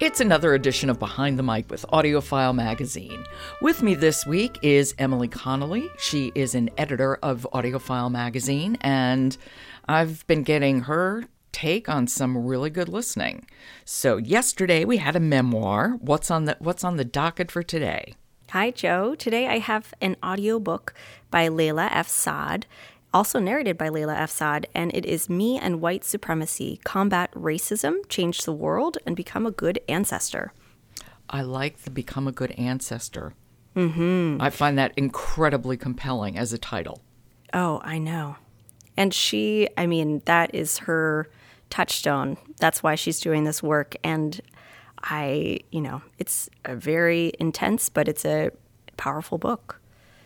[0.00, 3.24] It's another edition of Behind the Mic with AudioFile Magazine.
[3.60, 5.90] With me this week is Emily Connolly.
[5.98, 9.36] She is an editor of AudioFile Magazine, and
[9.88, 13.44] I've been getting her take on some really good listening.
[13.84, 15.96] So yesterday we had a memoir.
[16.00, 18.14] What's on the what's on the docket for today?
[18.50, 19.16] Hi Joe.
[19.16, 20.94] Today I have an audiobook
[21.28, 22.06] by Layla F.
[22.06, 22.66] Saad
[23.12, 24.30] also narrated by Layla F.
[24.30, 29.46] Saad, and it is Me and White Supremacy Combat Racism, Change the World, and Become
[29.46, 30.52] a Good Ancestor.
[31.30, 33.34] I like the Become a Good Ancestor.
[33.76, 34.40] Mm-hmm.
[34.40, 37.02] I find that incredibly compelling as a title.
[37.52, 38.36] Oh, I know.
[38.96, 41.28] And she, I mean, that is her
[41.70, 42.36] touchstone.
[42.58, 43.94] That's why she's doing this work.
[44.02, 44.40] And
[45.02, 48.50] I, you know, it's a very intense, but it's a
[48.96, 49.80] powerful book.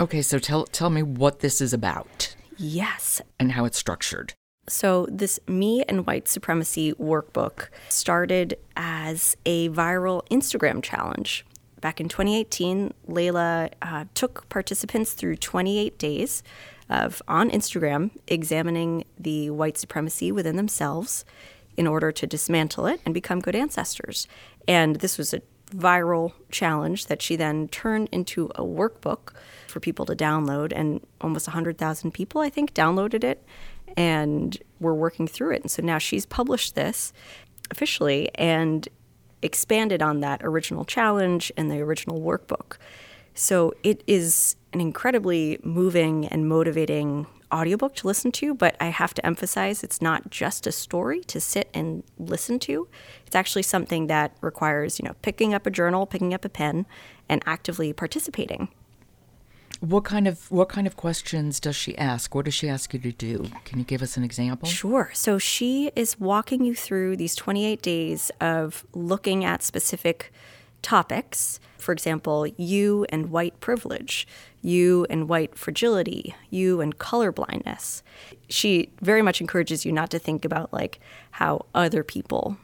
[0.00, 2.34] Okay, so tell tell me what this is about.
[2.56, 3.20] Yes.
[3.38, 4.34] And how it's structured.
[4.66, 11.44] So, this Me and White Supremacy workbook started as a viral Instagram challenge.
[11.82, 16.42] Back in 2018, Layla uh, took participants through 28 days
[16.88, 21.26] of on Instagram examining the white supremacy within themselves
[21.76, 24.26] in order to dismantle it and become good ancestors.
[24.66, 25.42] And this was a
[25.74, 29.32] viral challenge that she then turned into a workbook
[29.66, 30.72] for people to download.
[30.74, 33.44] And almost 100,000 people, I think, downloaded it
[33.96, 35.62] and were working through it.
[35.62, 37.12] And so now she's published this
[37.70, 38.88] officially and
[39.42, 42.78] expanded on that original challenge and the original workbook.
[43.34, 49.14] So it is an incredibly moving and motivating audiobook to listen to, but I have
[49.14, 52.88] to emphasize it's not just a story to sit and listen to.
[53.26, 56.86] It's actually something that requires, you know, picking up a journal, picking up a pen,
[57.28, 58.68] and actively participating.
[59.80, 62.34] What kind of what kind of questions does she ask?
[62.34, 63.50] What does she ask you to do?
[63.64, 64.68] Can you give us an example?
[64.68, 65.10] Sure.
[65.12, 70.32] So she is walking you through these 28 days of looking at specific
[70.84, 71.58] topics.
[71.78, 74.26] For example, you and white privilege,
[74.62, 78.02] you and white fragility, you and color blindness.
[78.48, 81.00] She very much encourages you not to think about like
[81.32, 82.56] how other people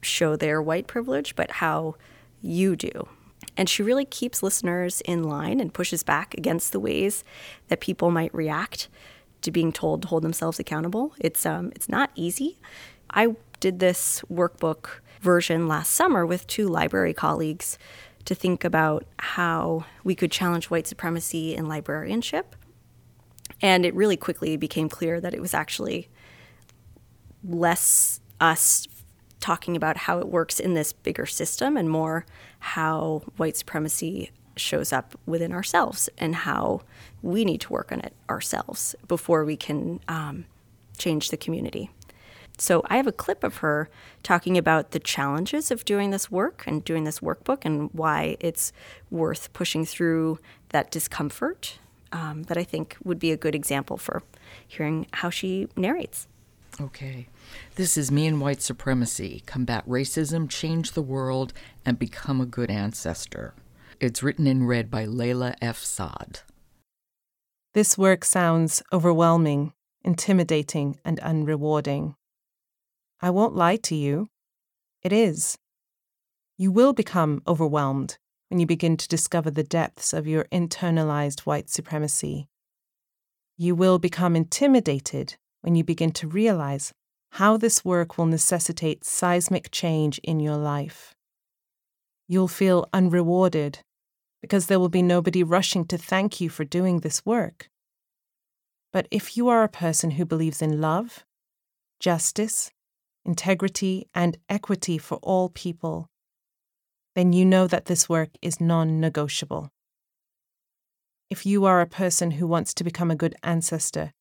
[0.00, 1.96] show their white privilege, but how
[2.40, 3.08] you do.
[3.56, 7.24] And she really keeps listeners in line and pushes back against the ways
[7.68, 8.88] that people might react
[9.42, 11.14] to being told to hold themselves accountable.
[11.20, 12.58] It's um, it's not easy.
[13.10, 17.78] I did this workbook version last summer with two library colleagues
[18.26, 22.54] to think about how we could challenge white supremacy in librarianship.
[23.60, 26.08] And it really quickly became clear that it was actually
[27.42, 28.86] less us
[29.40, 32.24] talking about how it works in this bigger system and more
[32.58, 36.80] how white supremacy shows up within ourselves and how
[37.22, 40.44] we need to work on it ourselves before we can um,
[40.96, 41.90] change the community.
[42.58, 43.88] So I have a clip of her
[44.22, 48.72] talking about the challenges of doing this work and doing this workbook and why it's
[49.10, 50.38] worth pushing through
[50.68, 51.78] that discomfort
[52.12, 54.22] um, that I think would be a good example for
[54.66, 56.28] hearing how she narrates.
[56.80, 57.28] Okay.
[57.74, 61.52] This is Me and White Supremacy Combat Racism, Change the World,
[61.84, 63.54] and Become a Good Ancestor.
[64.00, 65.78] It's written and read by Layla F.
[65.78, 66.40] Saad.
[67.74, 69.72] This work sounds overwhelming,
[70.04, 72.14] intimidating, and unrewarding.
[73.24, 74.28] I won't lie to you.
[75.02, 75.56] It is.
[76.58, 78.18] You will become overwhelmed
[78.50, 82.48] when you begin to discover the depths of your internalized white supremacy.
[83.56, 86.92] You will become intimidated when you begin to realize
[87.30, 91.14] how this work will necessitate seismic change in your life.
[92.28, 93.78] You'll feel unrewarded
[94.42, 97.70] because there will be nobody rushing to thank you for doing this work.
[98.92, 101.24] But if you are a person who believes in love,
[102.00, 102.70] justice,
[103.24, 106.08] integrity, and equity for all people,
[107.14, 109.70] then you know that this work is non negotiable.
[111.30, 114.12] If you are a person who wants to become a good ancestor,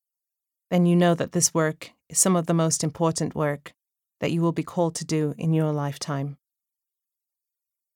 [0.72, 3.74] then you know that this work is some of the most important work
[4.20, 6.38] that you will be called to do in your lifetime.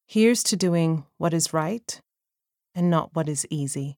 [0.06, 2.00] Here's to doing what is right
[2.75, 3.98] and not what is easy.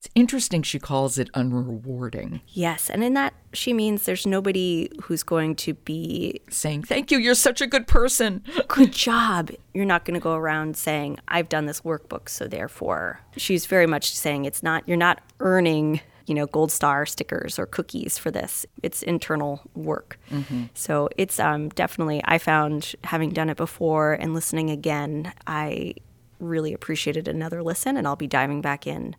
[0.00, 2.40] It's interesting she calls it unrewarding.
[2.48, 7.18] Yes, and in that she means there's nobody who's going to be saying, Thank you,
[7.18, 8.42] you're such a good person.
[8.68, 9.50] Good job.
[9.74, 13.20] You're not going to go around saying, I've done this workbook, so therefore.
[13.36, 17.66] She's very much saying it's not, you're not earning you know, gold star stickers or
[17.66, 18.64] cookies for this.
[18.82, 20.18] It's internal work.
[20.30, 20.66] Mm-hmm.
[20.74, 25.94] So it's um, definitely, I found having done it before and listening again, I
[26.38, 29.16] really appreciated another listen and I'll be diving back in.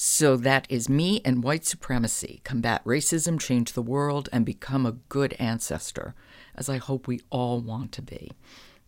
[0.00, 2.40] So that is me and white supremacy.
[2.44, 6.14] Combat racism, change the world, and become a good ancestor.
[6.54, 8.30] as I hope we all want to be.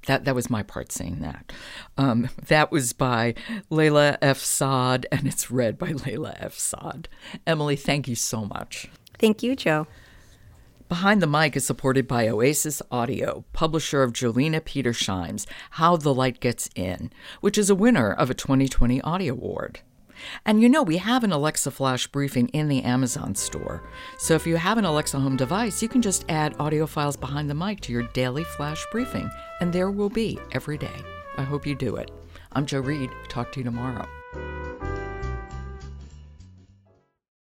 [0.07, 1.53] That, that was my part saying that.
[1.99, 3.35] Um, that was by
[3.73, 4.39] Layla F.
[4.39, 6.55] Saad, and it's read by Layla F.
[6.55, 7.09] Saad.
[7.45, 8.89] Emily, thank you so much.
[9.19, 9.89] Thank you, Joe.
[10.89, 16.39] Behind the Mic is supported by Oasis Audio, publisher of Jolina Petersheim's How the Light
[16.39, 17.11] Gets In,
[17.41, 19.81] which is a winner of a 2020 Audie Award.
[20.45, 23.83] And you know, we have an Alexa Flash briefing in the Amazon store.
[24.19, 27.55] So if you have an Alexa home device, you can just add AudioFile's behind the
[27.55, 29.31] mic to your daily flash briefing,
[29.61, 31.05] and there will be every day.
[31.37, 32.11] I hope you do it.
[32.53, 33.11] I'm Jo Reed.
[33.29, 34.07] Talk to you tomorrow.